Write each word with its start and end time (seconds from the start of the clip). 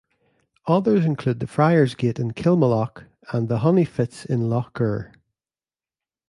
Others 0.65 1.05
include 1.05 1.41
the 1.41 1.45
Friar's 1.45 1.93
Gate 1.93 2.17
in 2.17 2.31
Kilmallock 2.31 3.03
and 3.31 3.47
the 3.47 3.59
Honey 3.59 3.85
Fitz 3.85 4.25
in 4.25 4.49
Lough 4.49 4.71
Gur. 4.73 5.11